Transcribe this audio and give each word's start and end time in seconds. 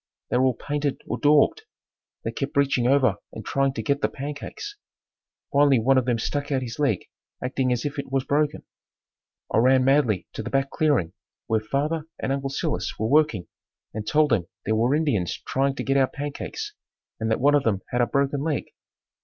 They 0.31 0.37
were 0.37 0.45
all 0.45 0.55
painted 0.55 0.99
or 1.05 1.19
daubed. 1.19 1.61
They 2.23 2.31
kept 2.31 2.57
reaching 2.57 2.87
over 2.87 3.17
and 3.33 3.45
trying 3.45 3.73
to 3.73 3.83
get 3.83 4.01
the 4.01 4.09
pancakes. 4.09 4.75
Finally 5.53 5.77
one 5.77 5.99
of 5.99 6.05
them 6.05 6.17
stuck 6.17 6.51
out 6.51 6.63
his 6.63 6.79
leg 6.79 7.05
acting 7.43 7.71
as 7.71 7.85
if 7.85 7.99
it 7.99 8.11
was 8.11 8.23
broken. 8.25 8.63
I 9.53 9.59
ran 9.59 9.83
madly 9.85 10.25
to 10.33 10.41
the 10.41 10.49
back 10.49 10.71
clearing 10.71 11.13
where 11.45 11.59
father 11.59 12.07
and 12.17 12.31
uncle 12.31 12.49
Silas 12.49 12.97
were 12.97 13.05
working 13.09 13.47
and 13.93 14.07
told 14.07 14.31
them 14.31 14.47
there 14.65 14.75
were 14.75 14.95
Indians 14.95 15.39
trying 15.45 15.75
to 15.75 15.83
get 15.83 15.97
our 15.97 16.07
pancakes 16.07 16.73
and 17.19 17.29
that 17.29 17.39
one 17.39 17.53
of 17.53 17.61
them 17.63 17.83
had 17.89 18.01
a 18.01 18.07
broken 18.07 18.41
leg. 18.41 18.71